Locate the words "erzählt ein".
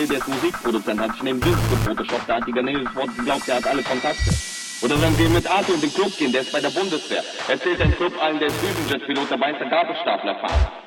7.48-7.94